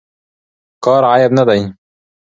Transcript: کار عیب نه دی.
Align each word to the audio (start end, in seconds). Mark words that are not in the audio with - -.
کار 0.83 1.01
عیب 1.11 1.31
نه 1.37 1.43
دی. 1.47 1.61